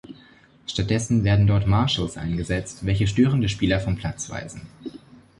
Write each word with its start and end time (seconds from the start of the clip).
Stattdessen 0.65 1.23
werden 1.23 1.45
dort 1.45 1.67
Marshalls 1.67 2.17
eingesetzt, 2.17 2.83
welche 2.87 3.05
störende 3.05 3.49
Spieler 3.49 3.79
vom 3.79 3.97
Platz 3.97 4.31
weisen. 4.31 4.63